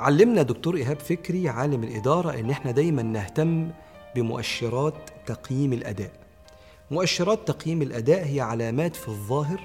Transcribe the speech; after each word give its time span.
علمنا 0.00 0.42
دكتور 0.42 0.76
إيهاب 0.76 1.00
فكري 1.00 1.48
عالم 1.48 1.84
الإدارة 1.84 2.40
إن 2.40 2.50
إحنا 2.50 2.70
دايما 2.70 3.02
نهتم 3.02 3.70
بمؤشرات 4.14 4.94
تقييم 5.26 5.72
الأداء. 5.72 6.10
مؤشرات 6.90 7.48
تقييم 7.48 7.82
الأداء 7.82 8.26
هي 8.26 8.40
علامات 8.40 8.96
في 8.96 9.08
الظاهر 9.08 9.60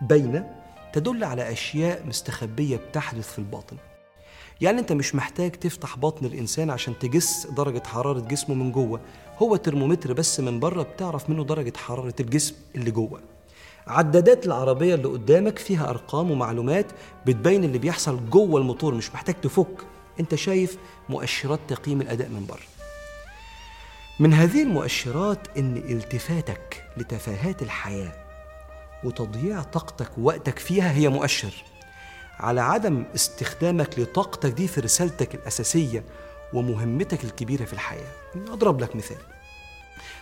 باينة 0.00 0.50
تدل 0.92 1.24
على 1.24 1.52
أشياء 1.52 2.06
مستخبية 2.06 2.76
بتحدث 2.76 3.32
في 3.32 3.38
الباطن. 3.38 3.76
يعني 4.60 4.80
أنت 4.80 4.92
مش 4.92 5.14
محتاج 5.14 5.50
تفتح 5.50 5.98
بطن 5.98 6.26
الإنسان 6.26 6.70
عشان 6.70 6.98
تجس 6.98 7.46
درجة 7.46 7.82
حرارة 7.86 8.20
جسمه 8.20 8.54
من 8.54 8.72
جوه. 8.72 9.00
هو 9.38 9.56
ترمومتر 9.56 10.12
بس 10.12 10.40
من 10.40 10.60
بره 10.60 10.82
بتعرف 10.82 11.30
منه 11.30 11.44
درجة 11.44 11.72
حرارة 11.76 12.14
الجسم 12.20 12.54
اللي 12.74 12.90
جوه. 12.90 13.20
عدادات 13.86 14.46
العربية 14.46 14.94
اللي 14.94 15.08
قدامك 15.08 15.58
فيها 15.58 15.90
أرقام 15.90 16.30
ومعلومات 16.30 16.86
بتبين 17.26 17.64
اللي 17.64 17.78
بيحصل 17.78 18.30
جوه 18.30 18.60
الموتور 18.60 18.94
مش 18.94 19.14
محتاج 19.14 19.34
تفك. 19.40 19.86
أنت 20.20 20.34
شايف 20.34 20.78
مؤشرات 21.08 21.60
تقييم 21.68 22.00
الأداء 22.00 22.28
من 22.28 22.46
بره. 22.46 22.66
من 24.20 24.34
هذه 24.34 24.62
المؤشرات 24.62 25.38
إن 25.58 25.76
التفاتك 25.76 26.84
لتفاهات 26.96 27.62
الحياة 27.62 28.12
وتضييع 29.04 29.62
طاقتك 29.62 30.18
ووقتك 30.18 30.58
فيها 30.58 30.92
هي 30.92 31.08
مؤشر. 31.08 31.52
على 32.40 32.60
عدم 32.60 33.04
استخدامك 33.14 33.98
لطاقتك 33.98 34.50
دي 34.50 34.68
في 34.68 34.80
رسالتك 34.80 35.34
الأساسية 35.34 36.04
ومهمتك 36.52 37.24
الكبيرة 37.24 37.64
في 37.64 37.72
الحياة. 37.72 38.12
أضرب 38.48 38.80
لك 38.80 38.96
مثال. 38.96 39.16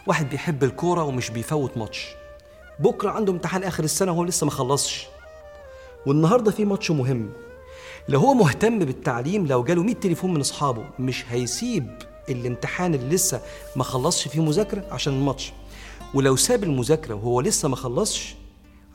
واحد 0.07 0.31
بيحب 0.31 0.65
الكورة 0.65 1.03
ومش 1.03 1.31
بيفوت 1.31 1.77
ماتش. 1.77 2.09
بكرة 2.81 3.11
عنده 3.11 3.33
امتحان 3.33 3.63
آخر 3.63 3.85
السنة 3.85 4.13
وهو 4.13 4.25
لسه 4.25 4.45
ما 4.45 4.51
خلصش. 4.51 5.07
والنهاردة 6.07 6.51
في 6.51 6.65
ماتش 6.65 6.91
مهم. 6.91 7.31
لو 8.09 8.21
هو 8.21 8.35
مهتم 8.35 8.79
بالتعليم 8.79 9.47
لو 9.47 9.63
جاله 9.65 9.83
100 9.83 9.95
تليفون 9.95 10.35
من 10.35 10.41
أصحابه 10.41 10.85
مش 10.99 11.25
هيسيب 11.29 11.99
الامتحان 12.29 12.95
اللي 12.95 13.15
لسه 13.15 13.41
ما 13.77 13.85
خلصش 13.85 14.29
فيه 14.29 14.41
مذاكرة 14.43 14.85
عشان 14.91 15.13
الماتش. 15.13 15.53
ولو 16.15 16.37
ساب 16.37 16.65
المذاكرة 16.65 17.15
وهو 17.15 17.41
لسه 17.41 17.69
ما 17.69 17.77
خلصش 17.77 18.35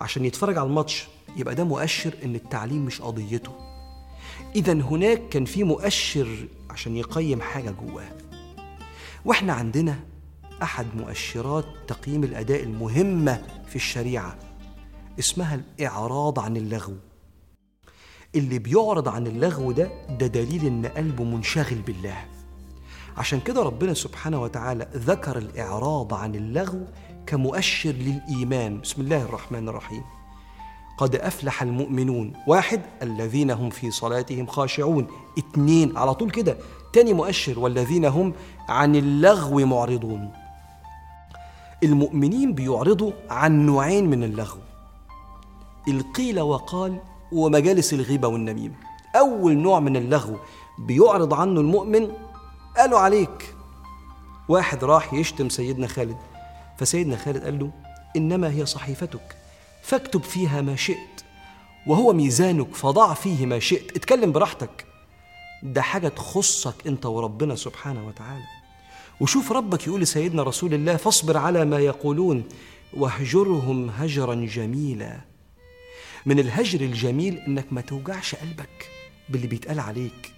عشان 0.01 0.25
يتفرج 0.25 0.57
على 0.57 0.67
الماتش 0.67 1.07
يبقى 1.37 1.55
ده 1.55 1.63
مؤشر 1.63 2.13
إن 2.23 2.35
التعليم 2.35 2.85
مش 2.85 3.01
قضيته. 3.01 3.51
اذا 4.55 4.73
هناك 4.73 5.29
كان 5.29 5.45
في 5.45 5.63
مؤشر 5.63 6.47
عشان 6.69 6.97
يقيم 6.97 7.41
حاجة 7.41 7.69
جواه. 7.85 8.11
وإحنا 9.25 9.53
عندنا 9.53 9.99
أحد 10.63 10.85
مؤشرات 10.95 11.65
تقييم 11.87 12.23
الأداء 12.23 12.63
المهمة 12.63 13.41
في 13.67 13.75
الشريعة 13.75 14.35
اسمها 15.19 15.55
الإعراض 15.55 16.39
عن 16.39 16.57
اللغو. 16.57 16.93
اللي 18.35 18.59
بيعرض 18.59 19.09
عن 19.09 19.27
اللغو 19.27 19.71
ده 19.71 19.91
ده 20.19 20.27
دليل 20.27 20.65
إن 20.65 20.85
قلبه 20.85 21.23
منشغل 21.23 21.75
بالله. 21.75 22.17
عشان 23.17 23.39
كده 23.39 23.63
ربنا 23.63 23.93
سبحانه 23.93 24.41
وتعالى 24.41 24.87
ذكر 24.95 25.37
الإعراض 25.37 26.13
عن 26.13 26.35
اللغو 26.35 26.81
كمؤشر 27.27 27.91
للإيمان. 27.91 28.81
بسم 28.81 29.01
الله 29.01 29.21
الرحمن 29.21 29.69
الرحيم. 29.69 30.03
قد 30.97 31.15
أفلح 31.15 31.61
المؤمنون. 31.61 32.33
واحد 32.47 32.81
الذين 33.01 33.51
هم 33.51 33.69
في 33.69 33.91
صلاتهم 33.91 34.45
خاشعون. 34.45 35.07
اتنين 35.37 35.97
على 35.97 36.13
طول 36.13 36.29
كده. 36.29 36.57
تاني 36.93 37.13
مؤشر 37.13 37.59
والذين 37.59 38.05
هم 38.05 38.33
عن 38.69 38.95
اللغو 38.95 39.65
معرضون. 39.65 40.44
المؤمنين 41.83 42.53
بيعرضوا 42.53 43.11
عن 43.29 43.65
نوعين 43.65 44.09
من 44.09 44.23
اللغو. 44.23 44.59
القيل 45.87 46.39
وقال 46.39 46.99
ومجالس 47.31 47.93
الغيبة 47.93 48.27
والنميمة. 48.27 48.75
أول 49.15 49.57
نوع 49.57 49.79
من 49.79 49.97
اللغو 49.97 50.37
بيعرض 50.79 51.33
عنه 51.33 51.61
المؤمن 51.61 52.11
قالوا 52.77 52.99
عليك. 52.99 53.55
واحد 54.49 54.83
راح 54.83 55.13
يشتم 55.13 55.49
سيدنا 55.49 55.87
خالد. 55.87 56.17
فسيدنا 56.77 57.17
خالد 57.17 57.43
قال 57.43 57.59
له 57.59 57.71
إنما 58.15 58.51
هي 58.51 58.65
صحيفتك. 58.65 59.37
فاكتب 59.81 60.23
فيها 60.23 60.61
ما 60.61 60.75
شئت. 60.75 61.21
وهو 61.87 62.13
ميزانك 62.13 62.75
فضع 62.75 63.13
فيه 63.13 63.45
ما 63.45 63.59
شئت. 63.59 63.95
اتكلم 63.97 64.31
براحتك. 64.31 64.85
ده 65.63 65.81
حاجة 65.81 66.07
تخصك 66.07 66.87
أنت 66.87 67.05
وربنا 67.05 67.55
سبحانه 67.55 68.07
وتعالى. 68.07 68.64
وشوف 69.21 69.51
ربك 69.51 69.87
يقول 69.87 70.01
لسيدنا 70.01 70.43
رسول 70.43 70.73
الله 70.73 70.95
فاصبر 70.95 71.37
على 71.37 71.65
ما 71.65 71.79
يقولون 71.79 72.43
واهجرهم 72.93 73.89
هجرا 73.89 74.35
جميلا. 74.35 75.19
من 76.25 76.39
الهجر 76.39 76.81
الجميل 76.81 77.37
إنك 77.37 77.65
ما 77.71 77.81
توجعش 77.81 78.35
قلبك 78.35 78.89
باللي 79.29 79.47
بيتقال 79.47 79.79
عليك. 79.79 80.31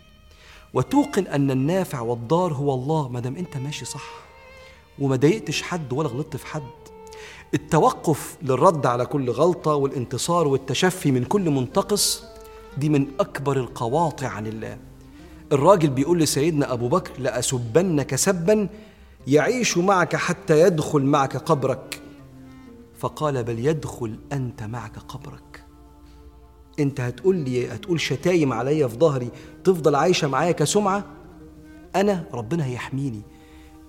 وتوقن 0.74 1.28
أن 1.28 1.52
النافع 1.52 2.00
والضار 2.00 2.54
هو 2.54 2.74
الله 2.74 3.10
ما 3.10 3.20
دام 3.20 3.36
أنت 3.36 3.58
ماشي 3.58 3.86
صح. 3.86 4.10
وما 5.00 5.16
ضايقتش 5.16 5.62
حد 5.62 5.94
ولا 5.94 6.10
غلطت 6.10 6.38
في 6.38 6.48
حد. 6.48 6.62
التوقف 7.54 8.38
للرد 8.42 8.86
على 8.86 9.06
كل 9.06 9.30
غلطة 9.30 9.76
والانتصار 9.76 10.48
والتشفي 10.48 11.12
من 11.12 11.24
كل 11.24 11.50
منتقص 11.50 12.24
دي 12.78 12.90
من 12.90 13.08
أكبر 13.20 13.58
القواطع 13.58 14.28
عن 14.28 14.48
الله. 14.48 14.78
الراجل 15.52 15.90
بيقول 15.90 16.20
لسيدنا 16.20 16.74
أبو 16.74 16.88
بكر 16.88 17.12
لأسبنك 17.22 18.16
سبا 18.16 18.68
يعيش 19.28 19.78
معك 19.78 20.16
حتى 20.16 20.62
يدخل 20.62 21.02
معك 21.02 21.38
قبرك. 21.38 22.02
فقال 23.00 23.44
بل 23.44 23.60
يدخل 23.66 24.20
أنت 24.32 24.64
معك 24.64 24.98
قبرك. 24.98 25.64
أنت 26.80 27.02
هتقول 27.02 27.36
لي 27.36 27.68
هتقول 27.68 28.00
شتايم 28.02 28.54
عليا 28.54 28.88
في 28.88 28.98
ظهري 28.98 29.30
تفضل 29.64 29.96
عايشة 29.96 30.28
معايا 30.28 30.52
كسمعة؟ 30.52 31.04
أنا 31.96 32.24
ربنا 32.34 32.66
هيحميني. 32.66 33.22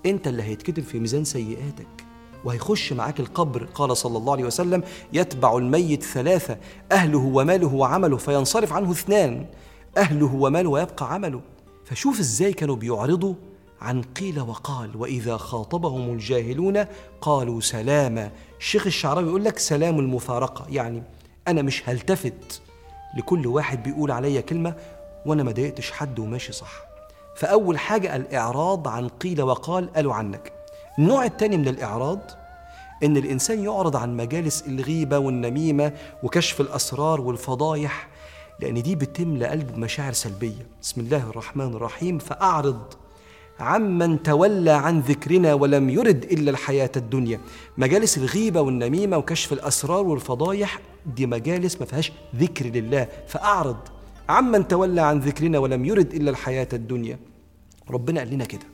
أنت 0.05 0.27
اللي 0.27 0.43
هيتكتب 0.43 0.83
في 0.83 0.99
ميزان 0.99 1.23
سيئاتك 1.23 1.87
وهيخش 2.43 2.93
معاك 2.93 3.19
القبر 3.19 3.63
قال 3.75 3.97
صلى 3.97 4.17
الله 4.17 4.33
عليه 4.33 4.43
وسلم 4.43 4.83
يتبع 5.13 5.57
الميت 5.57 6.03
ثلاثة 6.03 6.57
أهله 6.91 7.19
وماله 7.19 7.73
وعمله 7.73 8.17
فينصرف 8.17 8.73
عنه 8.73 8.91
اثنان. 8.91 9.45
أهله 9.97 10.33
وماله 10.35 10.69
ويبقى 10.69 11.13
عمله. 11.13 11.41
فشوف 11.85 12.19
إزاي 12.19 12.53
كانوا 12.53 12.75
بيعرضوا 12.75 13.33
عن 13.81 14.01
قيل 14.01 14.39
وقال 14.39 14.97
وإذا 14.97 15.37
خاطبهم 15.37 16.09
الجاهلون 16.13 16.85
قالوا 17.21 17.61
سلاما 17.61 18.31
الشيخ 18.59 18.85
الشعراوي 18.85 19.27
يقول 19.27 19.43
لك 19.45 19.59
سلام 19.59 19.99
المفارقة 19.99 20.65
يعني 20.69 21.03
أنا 21.47 21.61
مش 21.61 21.89
هلتفت 21.89 22.61
لكل 23.17 23.47
واحد 23.47 23.83
بيقول 23.83 24.11
عليا 24.11 24.41
كلمة 24.41 24.75
وأنا 25.25 25.43
ما 25.43 25.51
ضايقتش 25.51 25.91
حد 25.91 26.19
وماشي 26.19 26.51
صح. 26.51 26.71
فأول 27.35 27.79
حاجة 27.79 28.15
الإعراض 28.15 28.87
عن 28.87 29.07
قيل 29.07 29.41
وقال 29.41 29.93
قالوا 29.93 30.13
عنك. 30.13 30.53
النوع 30.99 31.25
الثاني 31.25 31.57
من 31.57 31.67
الإعراض 31.67 32.19
إن 33.03 33.17
الإنسان 33.17 33.63
يعرض 33.63 33.95
عن 33.95 34.17
مجالس 34.17 34.63
الغيبة 34.67 35.17
والنميمة 35.17 35.93
وكشف 36.23 36.61
الأسرار 36.61 37.21
والفضايح 37.21 38.07
لأن 38.61 38.81
دي 38.81 38.95
بتملى 38.95 39.45
قلبه 39.45 39.73
بمشاعر 39.73 40.13
سلبية. 40.13 40.67
بسم 40.81 41.01
الله 41.01 41.29
الرحمن 41.29 41.73
الرحيم. 41.73 42.17
فأعرض 42.17 42.93
عمن 43.59 44.23
تولى 44.23 44.71
عن 44.71 44.99
ذكرنا 44.99 45.53
ولم 45.53 45.89
يرد 45.89 46.23
إلا 46.23 46.51
الحياة 46.51 46.91
الدنيا. 46.95 47.39
مجالس 47.77 48.17
الغيبة 48.17 48.61
والنميمة 48.61 49.17
وكشف 49.17 49.53
الأسرار 49.53 50.05
والفضايح 50.07 50.79
دي 51.05 51.25
مجالس 51.25 51.79
ما 51.79 51.85
فيهاش 51.85 52.11
ذكر 52.35 52.65
لله. 52.65 53.07
فأعرض 53.27 53.77
عمن 54.29 54.67
تولى 54.67 55.01
عن 55.01 55.19
ذكرنا 55.19 55.59
ولم 55.59 55.85
يرد 55.85 56.13
إلا 56.13 56.31
الحياة 56.31 56.67
الدنيا. 56.73 57.19
ربنا 57.89 58.19
قال 58.19 58.29
لنا 58.29 58.45
كده. 58.45 58.65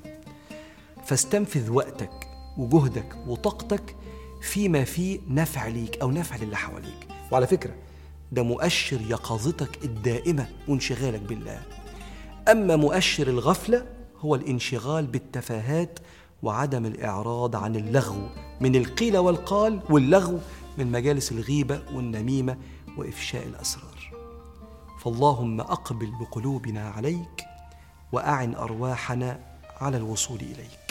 فاستنفذ 1.05 1.71
وقتك 1.71 2.27
وجهدك 2.57 3.15
وطاقتك 3.27 3.95
فيما 4.41 4.83
فيه 4.83 5.19
نفع 5.29 5.67
ليك 5.67 6.01
أو 6.01 6.11
نفع 6.11 6.35
للي 6.35 6.55
حواليك. 6.55 7.07
وعلى 7.31 7.47
فكرة 7.47 7.73
ده 8.35 8.43
مؤشر 8.43 9.01
يقظتك 9.01 9.85
الدائمة 9.85 10.47
وانشغالك 10.67 11.21
بالله. 11.21 11.61
أما 12.51 12.75
مؤشر 12.75 13.27
الغفلة 13.27 13.85
هو 14.19 14.35
الانشغال 14.35 15.07
بالتفاهات 15.07 15.99
وعدم 16.43 16.85
الإعراض 16.85 17.55
عن 17.55 17.75
اللغو 17.75 18.29
من 18.61 18.75
القيل 18.75 19.17
والقال 19.17 19.79
واللغو 19.89 20.39
من 20.77 20.91
مجالس 20.91 21.31
الغيبة 21.31 21.81
والنميمة 21.93 22.57
وإفشاء 22.97 23.47
الأسرار. 23.47 24.11
فاللهم 25.03 25.61
أقبل 25.61 26.11
بقلوبنا 26.19 26.89
عليك 26.89 27.45
وأعن 28.11 28.55
أرواحنا 28.55 29.39
على 29.81 29.97
الوصول 29.97 30.39
إليك. 30.39 30.84